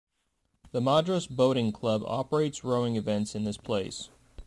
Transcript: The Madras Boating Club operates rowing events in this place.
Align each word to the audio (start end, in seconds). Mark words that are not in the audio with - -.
The 0.71 0.81
Madras 0.81 1.27
Boating 1.27 1.71
Club 1.71 2.01
operates 2.07 2.63
rowing 2.63 2.95
events 2.95 3.35
in 3.35 3.43
this 3.43 3.57
place. 3.57 4.09